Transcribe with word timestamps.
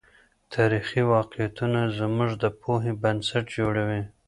تاريخي 0.53 1.01
واقعيتونه 1.15 1.79
زموږ 1.99 2.29
د 2.43 2.45
پوهې 2.61 2.91
بنسټ 3.03 3.45
جوړوي. 3.57 4.01